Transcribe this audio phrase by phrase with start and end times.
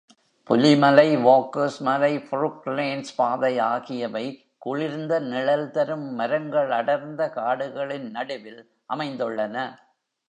[0.49, 4.25] Pulimalai, walkers மலை, புரூக்லேண்ட்ஸ் பாதை ஆகியவை
[4.57, 8.61] குளிர்ந்த நிழல் தரும் மரங்களடர்ந்த காடுகளின் நடுவில்
[8.93, 9.55] அமைந்துள்ளன.